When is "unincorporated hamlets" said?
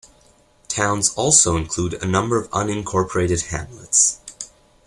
2.49-4.19